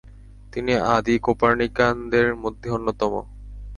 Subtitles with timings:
[0.53, 3.13] তিনি আদি কোপার্নিকানদের মধ্যে অন্যতম।